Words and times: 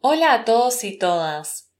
Hola 0.00 0.32
a 0.32 0.44
todos 0.44 0.84
y 0.84 0.96
todas. 0.96 1.72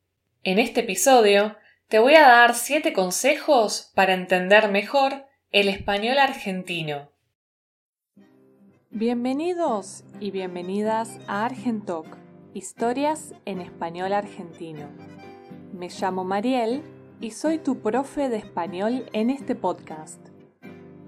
En 0.42 0.58
este 0.58 0.80
episodio 0.80 1.54
te 1.86 2.00
voy 2.00 2.16
a 2.16 2.26
dar 2.26 2.56
7 2.56 2.92
consejos 2.92 3.92
para 3.94 4.12
entender 4.12 4.72
mejor 4.72 5.26
el 5.52 5.68
español 5.68 6.18
argentino. 6.18 7.12
Bienvenidos 8.90 10.02
y 10.18 10.32
bienvenidas 10.32 11.20
a 11.28 11.44
Argentoc, 11.44 12.08
historias 12.54 13.34
en 13.44 13.60
español 13.60 14.12
argentino. 14.12 14.88
Me 15.72 15.88
llamo 15.88 16.24
Mariel 16.24 16.82
y 17.20 17.30
soy 17.30 17.58
tu 17.58 17.82
profe 17.82 18.28
de 18.28 18.38
español 18.38 19.08
en 19.12 19.30
este 19.30 19.54
podcast. 19.54 20.18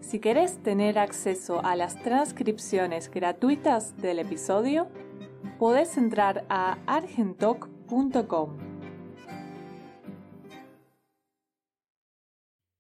Si 0.01 0.21
querés 0.21 0.63
tener 0.63 0.97
acceso 0.97 1.61
a 1.65 1.75
las 1.75 2.01
transcripciones 2.05 3.11
gratuitas 3.11 3.97
del 3.97 4.21
episodio, 4.21 4.87
podés 5.61 5.99
entrar 5.99 6.47
a 6.49 6.79
argentoc.com. 6.87 8.57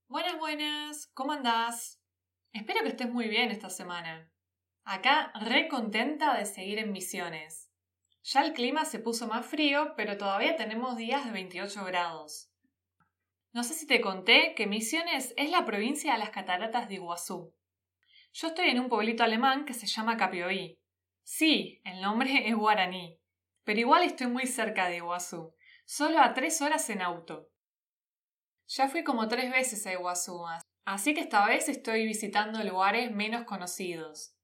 Buenas, 0.09 0.39
buenas, 0.39 1.11
¿cómo 1.13 1.33
andás? 1.33 2.01
Espero 2.55 2.81
que 2.81 2.89
estés 2.89 3.11
muy 3.11 3.29
bien 3.29 3.51
esta 3.51 3.69
semana. 3.69 4.33
Acá 4.85 5.31
re 5.43 5.69
contenta 5.69 6.39
de 6.39 6.47
seguir 6.47 6.79
en 6.79 6.91
misiones. 6.91 7.71
Ya 8.23 8.47
el 8.47 8.55
clima 8.55 8.87
se 8.87 8.99
puso 8.99 9.29
más 9.29 9.45
frío, 9.45 9.93
pero 9.95 10.17
todavía 10.17 10.57
tenemos 10.57 10.97
días 10.97 11.27
de 11.27 11.33
28 11.33 11.85
grados. 11.85 12.51
No 13.53 13.63
sé 13.63 13.75
si 13.75 13.87
te 13.87 14.01
conté 14.01 14.55
que 14.55 14.67
Misiones 14.67 15.35
es 15.37 15.51
la 15.51 15.67
provincia 15.67 16.15
de 16.15 16.19
las 16.19 16.31
cataratas 16.31 16.89
de 16.89 16.95
Iguazú. 16.95 17.53
Yo 18.33 18.49
estoy 18.49 18.71
en 18.71 18.81
un 18.81 18.89
pueblito 18.89 19.23
alemán 19.23 19.67
que 19.67 19.75
se 19.75 19.87
llama 19.87 20.17
Capioí, 20.17 20.80
Sí, 21.33 21.81
el 21.85 22.01
nombre 22.01 22.49
es 22.49 22.57
guaraní, 22.57 23.17
pero 23.63 23.79
igual 23.79 24.03
estoy 24.03 24.27
muy 24.27 24.49
cerca 24.49 24.89
de 24.89 24.97
Iguazú, 24.97 25.55
solo 25.85 26.19
a 26.19 26.35
tres 26.35 26.61
horas 26.61 26.91
en 26.91 27.03
auto. 27.03 27.49
Ya 28.67 28.89
fui 28.89 29.05
como 29.05 29.29
tres 29.29 29.53
veces 29.53 29.87
a 29.87 29.93
Iguazú, 29.93 30.45
así 30.85 31.15
que 31.15 31.21
esta 31.21 31.47
vez 31.47 31.69
estoy 31.69 32.05
visitando 32.05 32.65
lugares 32.65 33.13
menos 33.13 33.45
conocidos. 33.45 34.35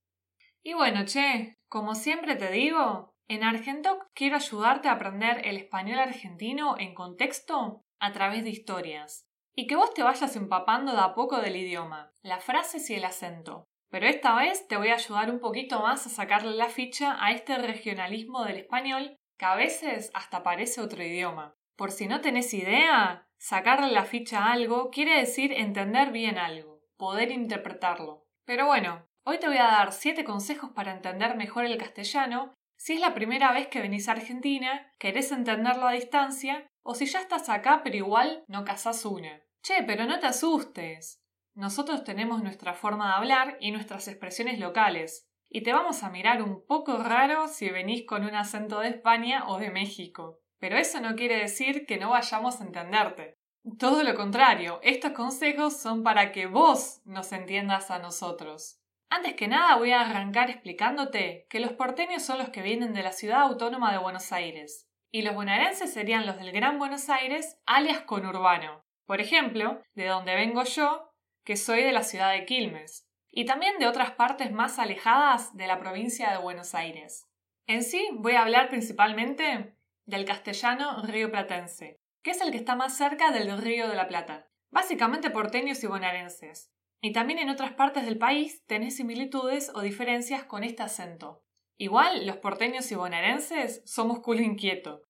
Y 0.63 0.75
bueno, 0.75 1.05
che, 1.05 1.59
como 1.69 1.97
siempre 1.97 2.37
te 2.37 2.53
digo, 2.53 3.17
en 3.27 3.43
Argentoc 3.43 4.05
quiero 4.15 4.37
ayudarte 4.37 4.87
a 4.87 4.93
aprender 4.93 5.45
el 5.45 5.57
español 5.57 5.99
argentino 5.99 6.77
en 6.79 6.95
contexto 6.95 7.85
a 7.99 8.13
través 8.13 8.45
de 8.45 8.51
historias, 8.51 9.27
y 9.57 9.67
que 9.67 9.75
vos 9.75 9.93
te 9.93 10.05
vayas 10.05 10.37
empapando 10.37 10.93
de 10.93 11.01
a 11.01 11.15
poco 11.15 11.41
del 11.41 11.57
idioma, 11.57 12.13
las 12.23 12.45
frases 12.45 12.89
y 12.91 12.95
el 12.95 13.05
acento. 13.05 13.67
Pero 13.91 14.07
esta 14.07 14.35
vez 14.35 14.67
te 14.69 14.77
voy 14.77 14.89
a 14.89 14.95
ayudar 14.95 15.31
un 15.31 15.41
poquito 15.41 15.81
más 15.81 16.07
a 16.07 16.11
sacarle 16.11 16.57
la 16.57 16.69
ficha 16.69 17.17
a 17.25 17.33
este 17.33 17.57
regionalismo 17.59 18.45
del 18.45 18.59
español 18.59 19.17
que 19.39 19.45
a 19.45 19.55
veces 19.55 20.11
hasta 20.15 20.43
parece 20.43 20.81
otro 20.81 21.03
idioma. 21.03 21.55
Por 21.77 21.93
si 21.93 22.07
no 22.07 22.21
tenés 22.21 22.53
idea, 22.55 23.29
sacarle 23.39 23.93
la 23.93 24.05
ficha 24.05 24.41
a 24.41 24.53
algo 24.53 24.91
quiere 24.91 25.19
decir 25.19 25.53
entender 25.53 26.11
bien 26.11 26.39
algo, 26.39 26.81
poder 26.97 27.31
interpretarlo. 27.31 28.27
Pero 28.45 28.67
bueno, 28.67 29.07
hoy 29.25 29.39
te 29.39 29.47
voy 29.47 29.59
a 29.59 29.65
dar 29.65 29.93
7 29.93 30.25
consejos 30.25 30.71
para 30.71 30.93
entender 30.93 31.37
mejor 31.37 31.65
el 31.65 31.77
castellano 31.77 32.55
si 32.79 32.93
es 32.93 33.01
la 33.01 33.15
primera 33.15 33.53
vez 33.53 33.69
que 33.69 33.81
venís 33.81 34.09
a 34.09 34.13
Argentina, 34.13 34.93
querés 34.99 35.33
entenderlo 35.33 35.87
a 35.87 35.93
distancia, 35.93 36.67
o 36.83 36.95
si 36.95 37.07
ya 37.07 37.21
estás 37.21 37.49
acá 37.49 37.81
pero 37.83 37.97
igual 37.97 38.45
no 38.49 38.65
casás 38.65 39.05
una. 39.05 39.43
Che, 39.63 39.83
pero 39.83 40.05
no 40.05 40.21
te 40.21 40.27
asustes. 40.27 41.21
Nosotros 41.57 42.05
tenemos 42.05 42.43
nuestra 42.43 42.75
forma 42.75 43.09
de 43.09 43.15
hablar 43.15 43.57
y 43.61 43.71
nuestras 43.71 44.09
expresiones 44.09 44.59
locales, 44.59 45.27
y 45.49 45.63
te 45.63 45.73
vamos 45.73 46.03
a 46.03 46.11
mirar 46.11 46.43
un 46.43 46.63
poco 46.67 46.99
raro 46.99 47.49
si 47.49 47.71
venís 47.71 48.05
con 48.05 48.25
un 48.25 48.35
acento 48.35 48.81
de 48.81 48.89
España 48.89 49.45
o 49.49 49.57
de 49.57 49.71
México. 49.71 50.39
Pero 50.59 50.77
eso 50.77 51.01
no 51.01 51.17
quiere 51.17 51.39
decir 51.39 51.87
que 51.87 51.97
no 51.97 52.11
vayamos 52.11 52.61
a 52.61 52.65
entenderte. 52.65 53.39
Todo 53.79 54.03
lo 54.03 54.15
contrario, 54.15 54.81
estos 54.83 55.13
consejos 55.13 55.81
son 55.81 56.03
para 56.03 56.31
que 56.31 56.47
vos 56.47 57.01
nos 57.07 57.33
entiendas 57.33 57.91
a 57.91 58.01
nosotros. 58.01 58.83
Antes 59.09 59.33
que 59.33 59.49
nada 59.49 59.77
voy 59.77 59.93
a 59.93 60.03
arrancar 60.03 60.51
explicándote 60.51 61.47
que 61.49 61.61
los 61.61 61.73
porteños 61.73 62.23
son 62.23 62.37
los 62.37 62.51
que 62.51 62.61
vienen 62.61 62.93
de 62.93 63.03
la 63.03 63.13
ciudad 63.13 63.41
autónoma 63.41 63.93
de 63.93 63.99
Buenos 63.99 64.31
Aires, 64.31 64.91
y 65.11 65.23
los 65.23 65.35
bonaerenses 65.35 65.91
serían 65.91 66.27
los 66.27 66.37
del 66.37 66.53
Gran 66.53 66.79
Buenos 66.79 67.09
Aires, 67.09 67.59
alias 67.65 68.01
conurbano. 68.03 68.85
Por 69.07 69.23
ejemplo, 69.23 69.81
de 69.95 70.07
donde 70.07 70.35
vengo 70.35 70.65
yo, 70.65 71.06
que 71.47 71.57
soy 71.57 71.85
de 71.85 71.93
la 71.93 72.03
ciudad 72.03 72.33
de 72.33 72.45
Quilmes, 72.45 73.09
y 73.31 73.45
también 73.45 73.79
de 73.79 73.87
otras 73.87 74.11
partes 74.11 74.51
más 74.51 74.81
alejadas 74.81 75.57
de 75.57 75.69
la 75.69 75.79
provincia 75.79 76.33
de 76.33 76.39
Buenos 76.39 76.75
Aires. 76.75 77.25
En 77.69 77.85
sí 77.85 78.09
voy 78.15 78.33
a 78.33 78.43
hablar 78.43 78.69
principalmente 78.69 79.77
del 80.07 80.25
castellano 80.25 81.03
río 81.05 81.31
platense, 81.31 82.01
que 82.23 82.33
es 82.33 82.41
el 82.41 82.51
que 82.51 82.57
está 82.57 82.75
más 82.75 82.97
cerca 82.97 83.31
del 83.31 83.57
río 83.59 83.89
de 83.89 83.95
la 83.95 84.09
Plata, 84.09 84.49
básicamente 84.73 85.31
porteños 85.31 85.85
y 85.85 85.87
bonaerenses. 85.87 86.73
Y 87.01 87.13
también 87.13 87.39
en 87.39 87.51
otras 87.51 87.75
partes 87.75 88.05
del 88.07 88.19
país 88.19 88.67
tenés 88.67 88.97
similitudes 88.97 89.71
o 89.73 89.83
diferencias 89.83 90.43
con 90.43 90.65
este 90.65 90.83
acento. 90.83 91.45
Igual, 91.77 92.27
los 92.27 92.39
porteños 92.39 92.91
y 92.91 92.97
bonaerenses 92.97 93.83
somos 93.87 94.19
culo 94.19 94.41
inquieto, 94.41 95.03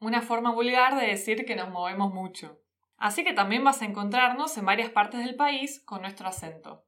una 0.00 0.22
forma 0.22 0.54
vulgar 0.54 0.98
de 0.98 1.06
decir 1.06 1.44
que 1.44 1.54
nos 1.54 1.68
movemos 1.68 2.14
mucho. 2.14 2.61
Así 3.02 3.24
que 3.24 3.32
también 3.32 3.64
vas 3.64 3.82
a 3.82 3.84
encontrarnos 3.84 4.56
en 4.56 4.64
varias 4.64 4.88
partes 4.90 5.24
del 5.24 5.34
país 5.34 5.82
con 5.84 6.02
nuestro 6.02 6.28
acento. 6.28 6.86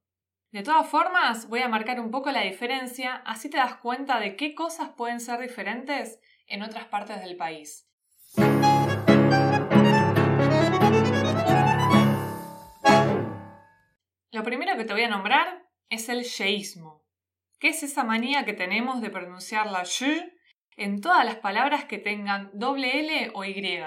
De 0.52 0.62
todas 0.62 0.88
formas, 0.88 1.48
voy 1.48 1.58
a 1.58 1.68
marcar 1.68 1.98
un 1.98 2.12
poco 2.12 2.30
la 2.30 2.42
diferencia, 2.42 3.16
así 3.26 3.50
te 3.50 3.56
das 3.56 3.78
cuenta 3.78 4.20
de 4.20 4.36
qué 4.36 4.54
cosas 4.54 4.90
pueden 4.90 5.18
ser 5.18 5.40
diferentes 5.40 6.20
en 6.46 6.62
otras 6.62 6.84
partes 6.84 7.20
del 7.20 7.36
país. 7.36 7.90
Lo 14.30 14.44
primero 14.44 14.76
que 14.76 14.84
te 14.84 14.92
voy 14.92 15.02
a 15.02 15.08
nombrar 15.08 15.66
es 15.88 16.08
el 16.08 16.22
yeísmo, 16.22 17.04
que 17.58 17.70
es 17.70 17.82
esa 17.82 18.04
manía 18.04 18.44
que 18.44 18.52
tenemos 18.52 19.00
de 19.00 19.10
pronunciar 19.10 19.66
la 19.66 19.82
y 19.82 20.30
en 20.76 21.00
todas 21.00 21.24
las 21.24 21.38
palabras 21.38 21.86
que 21.86 21.98
tengan 21.98 22.50
doble 22.52 23.00
L 23.00 23.32
o 23.34 23.44
Y. 23.44 23.82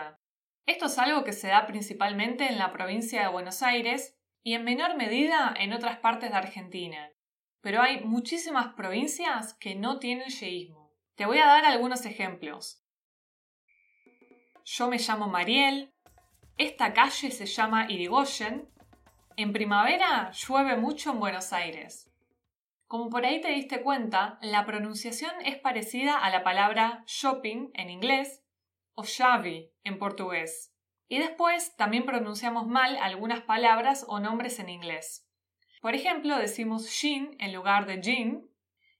Esto 0.68 0.88
es 0.88 1.00
algo 1.00 1.24
que 1.24 1.32
se 1.32 1.48
da 1.48 1.66
principalmente 1.66 2.46
en 2.46 2.58
la 2.58 2.74
provincia 2.74 3.22
de 3.22 3.30
Buenos 3.30 3.64
Aires 3.64 4.18
y 4.44 4.54
en 4.54 4.66
menor 4.66 4.98
medida 4.98 5.54
en 5.58 5.72
otras 5.72 6.00
partes 6.00 6.30
de 6.30 6.36
Argentina. 6.36 7.10
Pero 7.62 7.82
hay 7.82 8.04
muchísimas 8.04 8.74
provincias 8.74 9.54
que 9.54 9.76
no 9.76 9.98
tienen 9.98 10.28
yeísmo. 10.28 10.94
Te 11.16 11.26
voy 11.26 11.38
a 11.38 11.46
dar 11.46 11.64
algunos 11.64 12.06
ejemplos. 12.06 12.84
Yo 14.66 14.90
me 14.90 14.98
llamo 14.98 15.30
Mariel. 15.30 15.94
Esta 16.58 16.94
calle 16.94 17.32
se 17.32 17.46
llama 17.46 17.90
Irigoyen. 17.90 18.70
En 19.38 19.54
primavera 19.54 20.32
llueve 20.32 20.76
mucho 20.76 21.12
en 21.12 21.22
Buenos 21.22 21.54
Aires. 21.54 22.12
Como 22.88 23.10
por 23.10 23.26
ahí 23.26 23.40
te 23.40 23.52
diste 23.52 23.82
cuenta, 23.82 24.38
la 24.42 24.66
pronunciación 24.66 25.32
es 25.46 25.58
parecida 25.58 26.18
a 26.18 26.30
la 26.30 26.44
palabra 26.44 27.06
shopping 27.08 27.70
en 27.74 27.90
inglés 27.90 28.44
o 28.98 29.06
chave 29.06 29.72
en 29.84 30.00
portugués. 30.00 30.74
Y 31.08 31.20
después 31.20 31.76
también 31.78 32.06
pronunciamos 32.06 32.68
mal 32.68 32.98
algunas 32.98 33.42
palabras 33.42 34.04
o 34.08 34.20
nombres 34.20 34.60
en 34.60 34.70
inglés. 34.70 35.26
Por 35.82 35.94
ejemplo, 35.94 36.38
decimos 36.38 36.90
Jean 37.00 37.36
en 37.40 37.54
lugar 37.54 37.86
de 37.86 38.02
Jean 38.02 38.50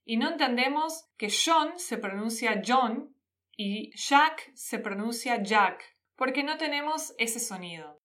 y 0.06 0.18
no 0.18 0.30
entendemos 0.30 1.10
que 1.18 1.30
John 1.30 1.80
se 1.80 1.98
pronuncia 1.98 2.62
John 2.66 3.16
y 3.58 3.92
Jack 3.98 4.54
se 4.54 4.78
pronuncia 4.78 5.42
Jack, 5.42 5.84
porque 6.16 6.44
no 6.44 6.58
tenemos 6.58 7.16
ese 7.18 7.40
sonido. 7.40 8.00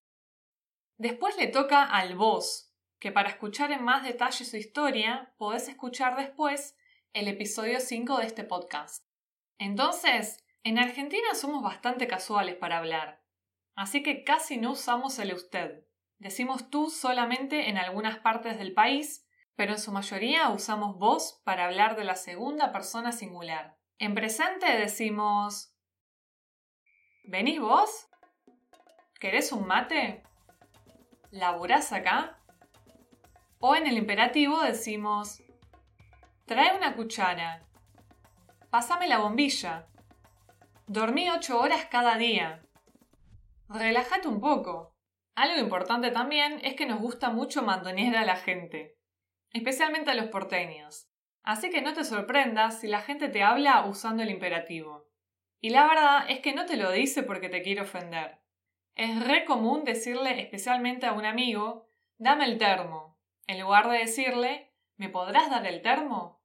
Después 0.96 1.36
le 1.36 1.46
toca 1.46 1.84
al 1.84 2.16
vos, 2.16 2.74
que 2.98 3.12
para 3.12 3.28
escuchar 3.28 3.70
en 3.70 3.84
más 3.84 4.02
detalle 4.02 4.46
su 4.46 4.56
historia 4.56 5.34
podés 5.36 5.68
escuchar 5.68 6.16
después 6.16 6.74
el 7.12 7.28
episodio 7.28 7.80
5 7.80 8.18
de 8.18 8.26
este 8.26 8.44
podcast. 8.44 9.04
Entonces, 9.58 10.41
en 10.64 10.78
Argentina 10.78 11.34
somos 11.34 11.62
bastante 11.62 12.06
casuales 12.06 12.56
para 12.56 12.78
hablar, 12.78 13.22
así 13.74 14.02
que 14.02 14.24
casi 14.24 14.56
no 14.56 14.72
usamos 14.72 15.18
el 15.18 15.34
usted. 15.34 15.84
Decimos 16.18 16.70
tú 16.70 16.88
solamente 16.88 17.68
en 17.68 17.78
algunas 17.78 18.18
partes 18.18 18.58
del 18.58 18.74
país, 18.74 19.26
pero 19.56 19.72
en 19.72 19.78
su 19.78 19.92
mayoría 19.92 20.50
usamos 20.50 20.96
vos 20.98 21.40
para 21.44 21.64
hablar 21.64 21.96
de 21.96 22.04
la 22.04 22.14
segunda 22.14 22.72
persona 22.72 23.12
singular. 23.12 23.76
En 23.98 24.14
presente 24.14 24.66
decimos 24.78 25.74
¿Venís 27.24 27.60
vos? 27.60 28.08
¿Querés 29.20 29.52
un 29.52 29.66
mate? 29.66 30.22
¿Laburás 31.30 31.92
acá? 31.92 32.38
O 33.58 33.76
en 33.76 33.86
el 33.86 33.96
imperativo 33.96 34.60
decimos 34.60 35.42
Trae 36.46 36.76
una 36.76 36.96
cuchara. 36.96 37.64
Pásame 38.70 39.06
la 39.06 39.18
bombilla. 39.18 39.86
Dormí 40.94 41.30
ocho 41.30 41.58
horas 41.58 41.86
cada 41.86 42.18
día. 42.18 42.66
Relájate 43.70 44.28
un 44.28 44.42
poco. 44.42 44.94
Algo 45.34 45.58
importante 45.58 46.10
también 46.10 46.60
es 46.62 46.74
que 46.74 46.84
nos 46.84 47.00
gusta 47.00 47.30
mucho 47.30 47.62
mandonear 47.62 48.14
a 48.14 48.26
la 48.26 48.36
gente, 48.36 48.98
especialmente 49.54 50.10
a 50.10 50.14
los 50.14 50.26
porteños. 50.26 51.08
Así 51.44 51.70
que 51.70 51.80
no 51.80 51.94
te 51.94 52.04
sorprendas 52.04 52.78
si 52.78 52.88
la 52.88 53.00
gente 53.00 53.30
te 53.30 53.42
habla 53.42 53.86
usando 53.86 54.22
el 54.22 54.28
imperativo. 54.28 55.08
Y 55.62 55.70
la 55.70 55.86
verdad 55.86 56.26
es 56.28 56.40
que 56.40 56.52
no 56.52 56.66
te 56.66 56.76
lo 56.76 56.90
dice 56.90 57.22
porque 57.22 57.48
te 57.48 57.62
quiere 57.62 57.80
ofender. 57.80 58.42
Es 58.94 59.26
re 59.26 59.46
común 59.46 59.84
decirle 59.84 60.42
especialmente 60.42 61.06
a 61.06 61.14
un 61.14 61.24
amigo, 61.24 61.88
dame 62.18 62.44
el 62.44 62.58
termo, 62.58 63.18
en 63.46 63.60
lugar 63.60 63.88
de 63.88 63.96
decirle, 63.96 64.74
¿me 64.98 65.08
podrás 65.08 65.48
dar 65.48 65.66
el 65.66 65.80
termo? 65.80 66.42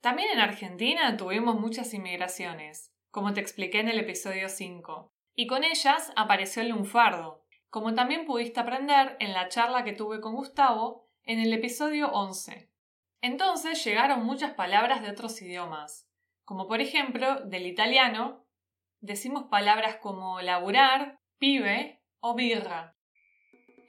También 0.00 0.30
en 0.30 0.40
Argentina 0.40 1.14
tuvimos 1.18 1.60
muchas 1.60 1.92
inmigraciones, 1.92 2.93
como 3.14 3.32
te 3.32 3.38
expliqué 3.38 3.78
en 3.78 3.88
el 3.88 4.00
episodio 4.00 4.48
5, 4.48 5.14
y 5.36 5.46
con 5.46 5.62
ellas 5.62 6.12
apareció 6.16 6.62
el 6.62 6.70
lunfardo, 6.70 7.44
como 7.70 7.94
también 7.94 8.26
pudiste 8.26 8.58
aprender 8.58 9.16
en 9.20 9.32
la 9.32 9.48
charla 9.48 9.84
que 9.84 9.92
tuve 9.92 10.20
con 10.20 10.34
Gustavo 10.34 11.06
en 11.22 11.38
el 11.38 11.52
episodio 11.52 12.10
11. 12.10 12.72
Entonces 13.20 13.84
llegaron 13.84 14.24
muchas 14.24 14.54
palabras 14.54 15.00
de 15.00 15.10
otros 15.10 15.40
idiomas, 15.40 16.10
como 16.42 16.66
por 16.66 16.80
ejemplo 16.80 17.38
del 17.42 17.66
italiano, 17.66 18.48
decimos 18.98 19.44
palabras 19.44 19.98
como 20.02 20.40
laburar, 20.40 21.20
pibe 21.38 22.02
o 22.18 22.34
birra. 22.34 22.96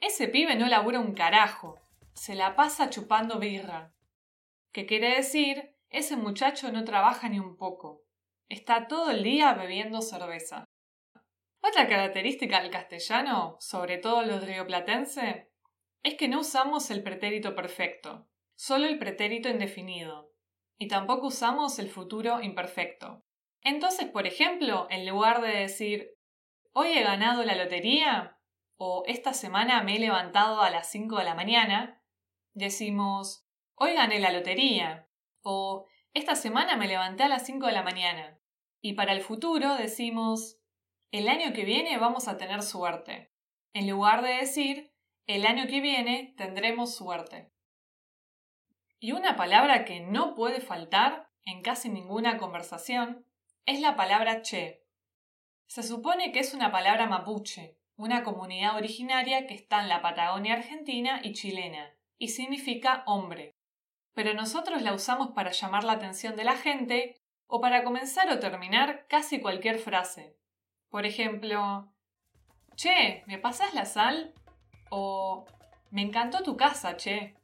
Ese 0.00 0.28
pibe 0.28 0.54
no 0.54 0.68
labura 0.68 1.00
un 1.00 1.14
carajo, 1.14 1.80
se 2.14 2.36
la 2.36 2.54
pasa 2.54 2.90
chupando 2.90 3.40
birra. 3.40 3.92
¿Qué 4.70 4.86
quiere 4.86 5.16
decir? 5.16 5.74
Ese 5.90 6.14
muchacho 6.14 6.70
no 6.70 6.84
trabaja 6.84 7.28
ni 7.28 7.40
un 7.40 7.56
poco. 7.56 8.05
Está 8.48 8.86
todo 8.86 9.10
el 9.10 9.24
día 9.24 9.54
bebiendo 9.54 10.00
cerveza. 10.02 10.64
Otra 11.60 11.88
característica 11.88 12.62
del 12.62 12.70
castellano, 12.70 13.56
sobre 13.58 13.98
todo 13.98 14.22
los 14.22 14.46
rioplatense, 14.46 15.50
es 16.04 16.14
que 16.14 16.28
no 16.28 16.40
usamos 16.40 16.90
el 16.92 17.02
pretérito 17.02 17.56
perfecto, 17.56 18.28
solo 18.54 18.86
el 18.86 18.98
pretérito 18.98 19.48
indefinido, 19.48 20.30
y 20.78 20.86
tampoco 20.86 21.26
usamos 21.26 21.80
el 21.80 21.88
futuro 21.88 22.40
imperfecto. 22.40 23.24
Entonces, 23.62 24.08
por 24.08 24.28
ejemplo, 24.28 24.86
en 24.90 25.08
lugar 25.08 25.40
de 25.40 25.48
decir 25.48 26.14
hoy 26.72 26.92
he 26.92 27.02
ganado 27.02 27.42
la 27.42 27.56
lotería 27.56 28.38
o 28.76 29.02
esta 29.06 29.32
semana 29.32 29.82
me 29.82 29.96
he 29.96 29.98
levantado 29.98 30.60
a 30.60 30.70
las 30.70 30.88
5 30.90 31.18
de 31.18 31.24
la 31.24 31.34
mañana, 31.34 32.00
decimos 32.52 33.44
hoy 33.74 33.94
gané 33.94 34.20
la 34.20 34.30
lotería 34.30 35.08
o 35.42 35.86
esta 36.16 36.34
semana 36.34 36.76
me 36.76 36.88
levanté 36.88 37.24
a 37.24 37.28
las 37.28 37.44
5 37.44 37.66
de 37.66 37.72
la 37.72 37.82
mañana. 37.82 38.40
Y 38.80 38.94
para 38.94 39.12
el 39.12 39.20
futuro 39.20 39.74
decimos 39.74 40.56
el 41.10 41.28
año 41.28 41.52
que 41.52 41.66
viene 41.66 41.98
vamos 41.98 42.26
a 42.26 42.38
tener 42.38 42.62
suerte, 42.62 43.34
en 43.74 43.90
lugar 43.90 44.22
de 44.22 44.36
decir 44.36 44.94
el 45.26 45.44
año 45.44 45.66
que 45.66 45.82
viene 45.82 46.32
tendremos 46.38 46.94
suerte. 46.94 47.52
Y 48.98 49.12
una 49.12 49.36
palabra 49.36 49.84
que 49.84 50.00
no 50.00 50.34
puede 50.34 50.62
faltar 50.62 51.28
en 51.44 51.60
casi 51.60 51.90
ninguna 51.90 52.38
conversación 52.38 53.26
es 53.66 53.80
la 53.80 53.94
palabra 53.94 54.40
che. 54.40 54.86
Se 55.66 55.82
supone 55.82 56.32
que 56.32 56.38
es 56.38 56.54
una 56.54 56.72
palabra 56.72 57.06
mapuche, 57.06 57.76
una 57.94 58.22
comunidad 58.22 58.76
originaria 58.76 59.46
que 59.46 59.54
está 59.54 59.82
en 59.82 59.90
la 59.90 60.00
Patagonia 60.00 60.54
argentina 60.54 61.20
y 61.22 61.34
chilena, 61.34 61.94
y 62.16 62.28
significa 62.28 63.02
hombre. 63.06 63.55
Pero 64.16 64.32
nosotros 64.32 64.80
la 64.80 64.94
usamos 64.94 65.32
para 65.32 65.50
llamar 65.50 65.84
la 65.84 65.92
atención 65.92 66.36
de 66.36 66.44
la 66.44 66.56
gente 66.56 67.20
o 67.46 67.60
para 67.60 67.84
comenzar 67.84 68.30
o 68.30 68.38
terminar 68.38 69.06
casi 69.08 69.42
cualquier 69.42 69.78
frase. 69.78 70.38
Por 70.88 71.04
ejemplo, 71.04 71.92
Che, 72.76 73.24
¿me 73.26 73.36
pasas 73.38 73.74
la 73.74 73.84
sal? 73.84 74.32
O 74.88 75.44
Me 75.90 76.00
encantó 76.00 76.42
tu 76.42 76.56
casa, 76.56 76.96
che. 76.96 77.36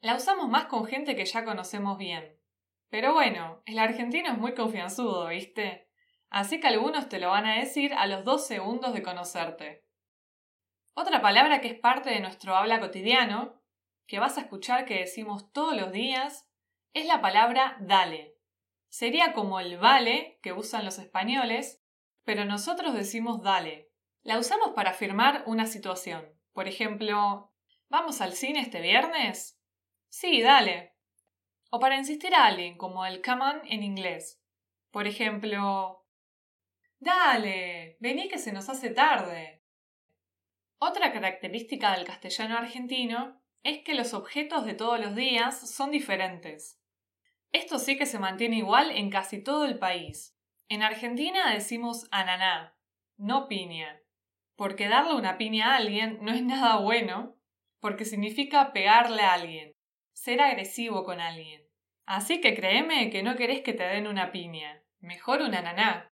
La 0.00 0.14
usamos 0.14 0.48
más 0.48 0.64
con 0.64 0.86
gente 0.86 1.14
que 1.14 1.26
ya 1.26 1.44
conocemos 1.44 1.98
bien. 1.98 2.40
Pero 2.88 3.12
bueno, 3.12 3.62
el 3.66 3.78
argentino 3.78 4.30
es 4.32 4.38
muy 4.38 4.54
confianzudo, 4.54 5.26
¿viste? 5.26 5.90
Así 6.30 6.58
que 6.58 6.68
algunos 6.68 7.10
te 7.10 7.18
lo 7.18 7.28
van 7.28 7.44
a 7.44 7.58
decir 7.58 7.92
a 7.92 8.06
los 8.06 8.24
dos 8.24 8.46
segundos 8.46 8.94
de 8.94 9.02
conocerte. 9.02 9.84
Otra 10.94 11.20
palabra 11.20 11.60
que 11.60 11.68
es 11.68 11.78
parte 11.78 12.08
de 12.08 12.20
nuestro 12.20 12.56
habla 12.56 12.80
cotidiano, 12.80 13.59
que 14.10 14.18
vas 14.18 14.36
a 14.38 14.40
escuchar 14.40 14.86
que 14.86 14.98
decimos 14.98 15.52
todos 15.52 15.76
los 15.76 15.92
días, 15.92 16.50
es 16.94 17.06
la 17.06 17.20
palabra 17.20 17.76
dale. 17.78 18.34
Sería 18.88 19.32
como 19.32 19.60
el 19.60 19.78
vale 19.78 20.40
que 20.42 20.52
usan 20.52 20.84
los 20.84 20.98
españoles, 20.98 21.80
pero 22.24 22.44
nosotros 22.44 22.92
decimos 22.92 23.40
dale. 23.40 23.92
La 24.22 24.40
usamos 24.40 24.70
para 24.70 24.90
afirmar 24.90 25.44
una 25.46 25.66
situación. 25.66 26.28
Por 26.52 26.66
ejemplo, 26.66 27.52
¿vamos 27.88 28.20
al 28.20 28.32
cine 28.32 28.58
este 28.62 28.80
viernes? 28.80 29.60
Sí, 30.08 30.42
dale. 30.42 30.96
O 31.70 31.78
para 31.78 31.96
insistir 31.96 32.34
a 32.34 32.46
alguien, 32.46 32.76
como 32.76 33.06
el 33.06 33.22
come 33.22 33.44
on 33.44 33.60
en 33.66 33.84
inglés. 33.84 34.42
Por 34.90 35.06
ejemplo, 35.06 36.04
Dale, 36.98 37.96
vení 38.00 38.28
que 38.28 38.38
se 38.38 38.50
nos 38.50 38.68
hace 38.68 38.90
tarde. 38.90 39.62
Otra 40.78 41.12
característica 41.12 41.92
del 41.92 42.04
castellano 42.04 42.58
argentino 42.58 43.39
es 43.62 43.82
que 43.84 43.94
los 43.94 44.14
objetos 44.14 44.64
de 44.64 44.74
todos 44.74 45.00
los 45.00 45.14
días 45.14 45.70
son 45.70 45.90
diferentes. 45.90 46.80
Esto 47.52 47.78
sí 47.78 47.96
que 47.98 48.06
se 48.06 48.18
mantiene 48.18 48.56
igual 48.56 48.90
en 48.90 49.10
casi 49.10 49.42
todo 49.42 49.64
el 49.64 49.78
país. 49.78 50.36
En 50.68 50.82
Argentina 50.82 51.52
decimos 51.52 52.08
ananá, 52.10 52.76
no 53.16 53.48
piña, 53.48 54.00
porque 54.56 54.88
darle 54.88 55.14
una 55.14 55.36
piña 55.36 55.72
a 55.72 55.76
alguien 55.76 56.18
no 56.22 56.32
es 56.32 56.42
nada 56.42 56.76
bueno, 56.76 57.36
porque 57.80 58.04
significa 58.04 58.72
pegarle 58.72 59.22
a 59.22 59.34
alguien 59.34 59.74
ser 60.20 60.42
agresivo 60.42 61.02
con 61.04 61.18
alguien. 61.18 61.66
Así 62.04 62.42
que 62.42 62.54
créeme 62.54 63.08
que 63.08 63.22
no 63.22 63.36
querés 63.36 63.62
que 63.62 63.72
te 63.72 63.84
den 63.84 64.06
una 64.06 64.32
piña, 64.32 64.82
mejor 64.98 65.40
una 65.40 65.60
ananá. 65.60 66.12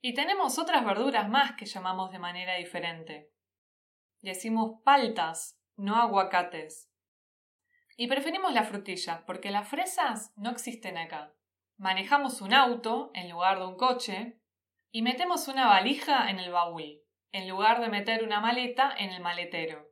Y 0.00 0.14
tenemos 0.14 0.58
otras 0.58 0.84
verduras 0.86 1.28
más 1.28 1.52
que 1.52 1.66
llamamos 1.66 2.12
de 2.12 2.18
manera 2.18 2.54
diferente. 2.54 3.30
Decimos 4.22 4.80
paltas, 4.84 5.59
no 5.80 5.96
aguacates. 5.96 6.90
Y 7.96 8.06
preferimos 8.06 8.52
las 8.52 8.68
frutillas 8.68 9.22
porque 9.26 9.50
las 9.50 9.68
fresas 9.68 10.32
no 10.36 10.50
existen 10.50 10.98
acá. 10.98 11.34
Manejamos 11.76 12.42
un 12.42 12.52
auto 12.52 13.10
en 13.14 13.30
lugar 13.30 13.58
de 13.58 13.66
un 13.66 13.76
coche 13.76 14.40
y 14.90 15.02
metemos 15.02 15.48
una 15.48 15.66
valija 15.66 16.30
en 16.30 16.38
el 16.38 16.52
baúl, 16.52 17.00
en 17.32 17.48
lugar 17.48 17.80
de 17.80 17.88
meter 17.88 18.24
una 18.24 18.40
maleta 18.40 18.94
en 18.98 19.10
el 19.10 19.22
maletero. 19.22 19.90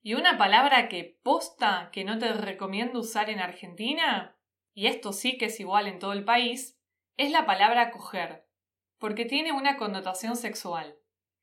Y 0.00 0.14
una 0.14 0.38
palabra 0.38 0.88
que 0.88 1.20
posta 1.22 1.90
que 1.92 2.04
no 2.04 2.18
te 2.18 2.32
recomiendo 2.32 3.00
usar 3.00 3.28
en 3.28 3.40
Argentina, 3.40 4.38
y 4.72 4.86
esto 4.86 5.12
sí 5.12 5.36
que 5.36 5.46
es 5.46 5.60
igual 5.60 5.88
en 5.88 5.98
todo 5.98 6.14
el 6.14 6.24
país, 6.24 6.80
es 7.18 7.30
la 7.30 7.44
palabra 7.44 7.90
coger, 7.90 8.48
porque 8.98 9.26
tiene 9.26 9.52
una 9.52 9.76
connotación 9.76 10.36
sexual. 10.36 10.99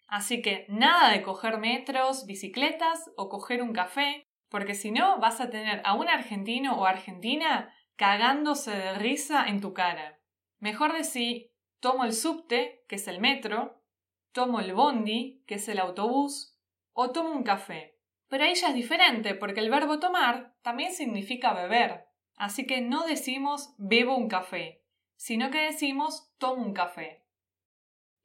Así 0.07 0.41
que 0.41 0.65
nada 0.69 1.11
de 1.11 1.21
coger 1.21 1.57
metros, 1.57 2.25
bicicletas 2.25 3.11
o 3.17 3.27
coger 3.29 3.61
un 3.61 3.73
café, 3.73 4.25
porque 4.49 4.73
si 4.73 4.91
no 4.91 5.19
vas 5.19 5.41
a 5.41 5.49
tener 5.49 5.81
a 5.83 5.93
un 5.93 6.07
argentino 6.07 6.77
o 6.77 6.85
argentina 6.85 7.73
cagándose 7.97 8.71
de 8.71 8.93
risa 8.93 9.47
en 9.47 9.59
tu 9.59 9.73
cara. 9.73 10.19
Mejor 10.59 10.93
decir, 10.93 11.51
tomo 11.79 12.05
el 12.05 12.13
subte, 12.13 12.85
que 12.87 12.95
es 12.95 13.07
el 13.07 13.19
metro, 13.19 13.83
tomo 14.31 14.59
el 14.59 14.73
bondi, 14.73 15.43
que 15.45 15.55
es 15.55 15.67
el 15.67 15.79
autobús, 15.79 16.57
o 16.93 17.11
tomo 17.11 17.31
un 17.31 17.43
café. 17.43 17.99
Pero 18.29 18.43
ahí 18.43 18.55
ya 18.55 18.69
es 18.69 18.75
diferente, 18.75 19.35
porque 19.35 19.59
el 19.59 19.69
verbo 19.69 19.99
tomar 19.99 20.55
también 20.61 20.93
significa 20.93 21.53
beber. 21.53 22.07
Así 22.35 22.65
que 22.65 22.81
no 22.81 23.05
decimos 23.05 23.73
bebo 23.77 24.15
un 24.15 24.27
café, 24.27 24.83
sino 25.15 25.49
que 25.49 25.59
decimos 25.59 26.31
tomo 26.37 26.63
un 26.63 26.73
café. 26.73 27.26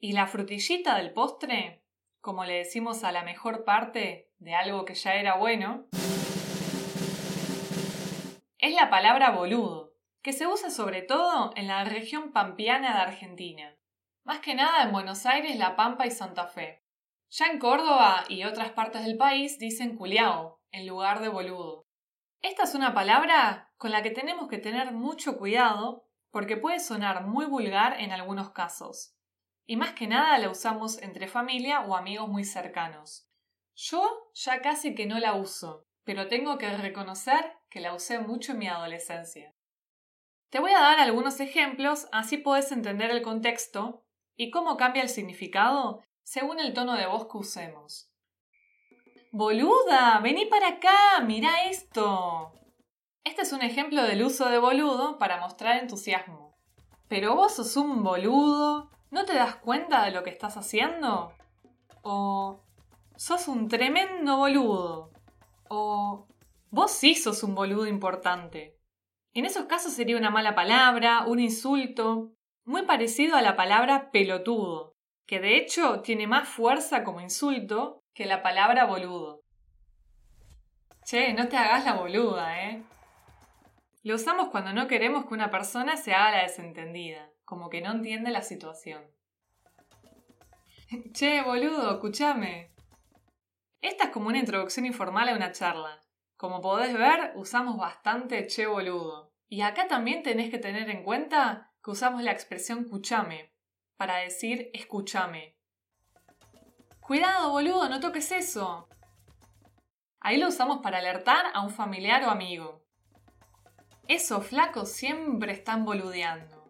Y 0.04 0.14
la 0.14 0.26
frutillita 0.26 0.96
del 0.96 1.12
postre, 1.12 1.84
como 2.20 2.44
le 2.44 2.54
decimos 2.54 3.04
a 3.04 3.12
la 3.12 3.22
mejor 3.22 3.64
parte 3.64 4.32
de 4.38 4.52
algo 4.52 4.84
que 4.84 4.94
ya 4.94 5.14
era 5.14 5.36
bueno, 5.36 5.86
es 8.58 8.74
la 8.74 8.90
palabra 8.90 9.30
boludo, 9.30 9.94
que 10.20 10.32
se 10.32 10.48
usa 10.48 10.70
sobre 10.70 11.02
todo 11.02 11.52
en 11.54 11.68
la 11.68 11.84
región 11.84 12.32
pampeana 12.32 12.96
de 12.96 13.00
Argentina, 13.00 13.78
más 14.24 14.40
que 14.40 14.56
nada 14.56 14.82
en 14.82 14.90
Buenos 14.90 15.24
Aires, 15.24 15.56
La 15.56 15.76
Pampa 15.76 16.04
y 16.04 16.10
Santa 16.10 16.48
Fe. 16.48 16.82
Ya 17.30 17.46
en 17.46 17.60
Córdoba 17.60 18.24
y 18.28 18.42
otras 18.42 18.72
partes 18.72 19.04
del 19.04 19.16
país 19.16 19.60
dicen 19.60 19.96
culiao 19.96 20.60
en 20.72 20.88
lugar 20.88 21.20
de 21.20 21.28
boludo. 21.28 21.86
Esta 22.40 22.64
es 22.64 22.74
una 22.74 22.92
palabra 22.92 23.72
con 23.76 23.92
la 23.92 24.02
que 24.02 24.10
tenemos 24.10 24.48
que 24.48 24.58
tener 24.58 24.90
mucho 24.90 25.38
cuidado 25.38 26.08
porque 26.32 26.56
puede 26.56 26.80
sonar 26.80 27.24
muy 27.24 27.46
vulgar 27.46 28.00
en 28.00 28.10
algunos 28.10 28.50
casos. 28.50 29.14
Y 29.66 29.76
más 29.76 29.92
que 29.92 30.06
nada 30.06 30.38
la 30.38 30.50
usamos 30.50 31.00
entre 31.02 31.28
familia 31.28 31.80
o 31.82 31.96
amigos 31.96 32.28
muy 32.28 32.44
cercanos. 32.44 33.28
Yo 33.74 34.30
ya 34.34 34.60
casi 34.60 34.94
que 34.94 35.06
no 35.06 35.18
la 35.18 35.34
uso, 35.34 35.86
pero 36.04 36.28
tengo 36.28 36.58
que 36.58 36.68
reconocer 36.76 37.56
que 37.70 37.80
la 37.80 37.94
usé 37.94 38.18
mucho 38.18 38.52
en 38.52 38.58
mi 38.58 38.68
adolescencia. 38.68 39.54
Te 40.50 40.60
voy 40.60 40.72
a 40.72 40.80
dar 40.80 41.00
algunos 41.00 41.40
ejemplos, 41.40 42.08
así 42.12 42.36
puedes 42.36 42.70
entender 42.72 43.10
el 43.10 43.22
contexto 43.22 44.04
y 44.36 44.50
cómo 44.50 44.76
cambia 44.76 45.02
el 45.02 45.08
significado 45.08 46.02
según 46.22 46.60
el 46.60 46.74
tono 46.74 46.94
de 46.94 47.06
voz 47.06 47.26
que 47.28 47.38
usemos. 47.38 48.10
Boluda, 49.30 50.20
vení 50.20 50.44
para 50.46 50.68
acá, 50.68 51.20
mira 51.24 51.64
esto. 51.64 52.52
Este 53.24 53.42
es 53.42 53.52
un 53.52 53.62
ejemplo 53.62 54.02
del 54.02 54.22
uso 54.24 54.48
de 54.50 54.58
boludo 54.58 55.16
para 55.16 55.40
mostrar 55.40 55.78
entusiasmo. 55.78 56.52
pero 57.08 57.34
vos 57.34 57.56
sos 57.56 57.76
un 57.76 58.02
boludo, 58.02 58.90
¿no 59.12 59.26
te 59.26 59.34
das 59.34 59.56
cuenta 59.56 60.04
de 60.04 60.10
lo 60.10 60.24
que 60.24 60.30
estás 60.30 60.56
haciendo? 60.56 61.32
O 62.02 62.64
sos 63.14 63.46
un 63.46 63.68
tremendo 63.68 64.38
boludo. 64.38 65.12
O 65.68 66.26
vos 66.70 66.90
sí 66.90 67.14
sos 67.14 67.42
un 67.42 67.54
boludo 67.54 67.86
importante. 67.86 68.78
En 69.34 69.44
esos 69.44 69.66
casos 69.66 69.92
sería 69.92 70.16
una 70.16 70.30
mala 70.30 70.54
palabra, 70.54 71.24
un 71.26 71.40
insulto, 71.40 72.32
muy 72.64 72.82
parecido 72.82 73.36
a 73.36 73.42
la 73.42 73.54
palabra 73.54 74.10
pelotudo, 74.10 74.94
que 75.26 75.40
de 75.40 75.56
hecho 75.56 76.00
tiene 76.00 76.26
más 76.26 76.48
fuerza 76.48 77.04
como 77.04 77.20
insulto 77.20 78.02
que 78.14 78.24
la 78.24 78.42
palabra 78.42 78.86
boludo. 78.86 79.42
Che, 81.04 81.34
no 81.34 81.48
te 81.48 81.56
hagas 81.58 81.84
la 81.84 81.94
boluda, 81.94 82.62
¿eh? 82.66 82.82
Lo 84.04 84.14
usamos 84.14 84.48
cuando 84.48 84.72
no 84.72 84.86
queremos 84.88 85.26
que 85.26 85.34
una 85.34 85.50
persona 85.50 85.96
se 85.96 86.14
haga 86.14 86.38
la 86.38 86.42
desentendida, 86.42 87.30
como 87.52 87.68
que 87.68 87.82
no 87.82 87.92
entiende 87.92 88.30
la 88.30 88.40
situación. 88.40 89.02
Che, 91.12 91.42
boludo, 91.42 91.92
escúchame. 91.92 92.72
Esta 93.82 94.04
es 94.04 94.10
como 94.10 94.28
una 94.28 94.38
introducción 94.38 94.86
informal 94.86 95.28
a 95.28 95.34
una 95.34 95.52
charla. 95.52 96.00
Como 96.38 96.62
podés 96.62 96.94
ver, 96.94 97.32
usamos 97.34 97.76
bastante 97.76 98.46
che 98.46 98.64
boludo. 98.66 99.34
Y 99.50 99.60
acá 99.60 99.86
también 99.86 100.22
tenés 100.22 100.50
que 100.50 100.56
tener 100.56 100.88
en 100.88 101.04
cuenta 101.04 101.70
que 101.84 101.90
usamos 101.90 102.22
la 102.22 102.32
expresión 102.32 102.84
cuchame 102.84 103.52
para 103.98 104.16
decir 104.16 104.70
escúchame. 104.72 105.58
Cuidado, 107.00 107.50
boludo, 107.50 107.90
no 107.90 108.00
toques 108.00 108.32
eso. 108.32 108.88
Ahí 110.20 110.38
lo 110.38 110.48
usamos 110.48 110.78
para 110.78 111.00
alertar 111.00 111.44
a 111.52 111.60
un 111.60 111.68
familiar 111.68 112.24
o 112.24 112.30
amigo. 112.30 112.82
Esos 114.08 114.46
flacos 114.46 114.90
siempre 114.90 115.52
están 115.52 115.84
boludeando. 115.84 116.61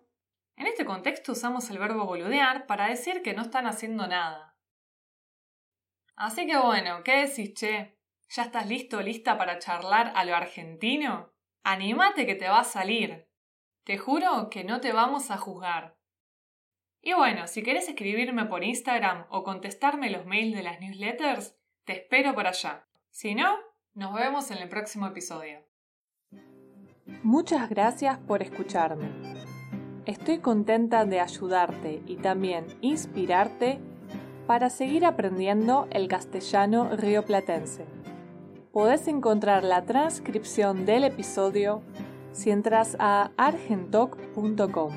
En 0.56 0.66
este 0.66 0.84
contexto 0.84 1.32
usamos 1.32 1.70
el 1.70 1.78
verbo 1.78 2.04
boludear 2.04 2.66
para 2.66 2.88
decir 2.88 3.22
que 3.22 3.34
no 3.34 3.42
están 3.42 3.66
haciendo 3.66 4.06
nada. 4.06 4.56
Así 6.14 6.46
que 6.46 6.56
bueno, 6.56 7.02
¿qué 7.02 7.26
decís, 7.26 7.54
che? 7.54 7.98
¿Ya 8.28 8.44
estás 8.44 8.66
listo 8.66 9.00
lista 9.02 9.36
para 9.36 9.58
charlar 9.58 10.12
a 10.14 10.24
lo 10.24 10.34
argentino? 10.34 11.32
Anímate 11.64 12.26
que 12.26 12.34
te 12.34 12.48
va 12.48 12.60
a 12.60 12.64
salir. 12.64 13.28
Te 13.84 13.98
juro 13.98 14.48
que 14.50 14.64
no 14.64 14.80
te 14.80 14.92
vamos 14.92 15.30
a 15.30 15.36
juzgar. 15.36 15.96
Y 17.00 17.14
bueno, 17.14 17.48
si 17.48 17.62
querés 17.62 17.88
escribirme 17.88 18.46
por 18.46 18.62
Instagram 18.62 19.26
o 19.28 19.42
contestarme 19.42 20.10
los 20.10 20.24
mails 20.24 20.54
de 20.54 20.62
las 20.62 20.80
newsletters, 20.80 21.58
te 21.84 21.94
espero 21.94 22.34
por 22.34 22.46
allá. 22.46 22.86
Si 23.10 23.34
no, 23.34 23.58
nos 23.94 24.14
vemos 24.14 24.50
en 24.50 24.58
el 24.58 24.68
próximo 24.68 25.08
episodio. 25.08 25.66
Muchas 27.22 27.68
gracias 27.68 28.18
por 28.18 28.42
escucharme. 28.42 29.41
Estoy 30.04 30.38
contenta 30.38 31.04
de 31.04 31.20
ayudarte 31.20 32.02
y 32.06 32.16
también 32.16 32.66
inspirarte 32.80 33.78
para 34.48 34.68
seguir 34.68 35.06
aprendiendo 35.06 35.86
el 35.90 36.08
castellano 36.08 36.90
rioplatense. 36.96 37.84
Podés 38.72 39.06
encontrar 39.06 39.62
la 39.62 39.84
transcripción 39.84 40.86
del 40.86 41.04
episodio 41.04 41.82
si 42.32 42.50
entras 42.50 42.96
a 42.98 43.30
argentoc.com. 43.36 44.92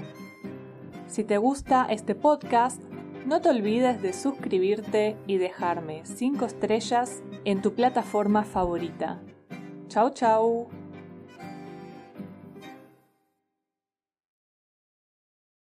Si 1.08 1.24
te 1.24 1.38
gusta 1.38 1.86
este 1.90 2.16
podcast, 2.16 2.82
no 3.28 3.42
te 3.42 3.50
olvides 3.50 4.02
de 4.02 4.12
suscribirte 4.12 5.18
y 5.28 5.38
dejarme 5.38 6.02
5 6.06 6.46
estrellas 6.46 7.22
en 7.44 7.62
tu 7.62 7.74
plataforma 7.74 8.44
favorita. 8.44 9.22
Chau 9.88 10.10
chau. 10.10 10.85